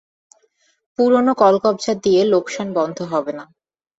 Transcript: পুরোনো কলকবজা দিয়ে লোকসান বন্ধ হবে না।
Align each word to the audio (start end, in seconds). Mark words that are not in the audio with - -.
পুরোনো 0.99 1.31
কলকবজা 1.33 1.93
দিয়ে 2.03 2.21
লোকসান 2.25 2.67
বন্ধ 2.73 2.97
হবে 3.03 3.31
না। 3.31 3.45